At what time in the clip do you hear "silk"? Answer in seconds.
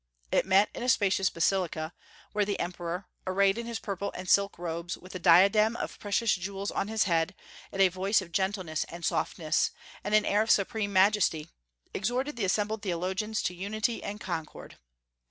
4.27-4.57